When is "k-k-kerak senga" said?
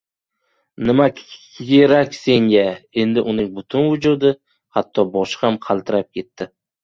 1.17-2.63